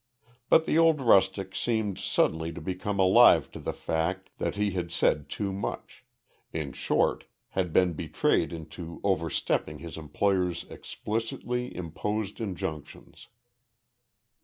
[0.49, 4.91] But the old rustic seemed suddenly to become alive to the fact that he had
[4.91, 6.03] said too much;
[6.51, 13.27] in short, had been betrayed into overstepping his employer's explicitly imposed injunctions.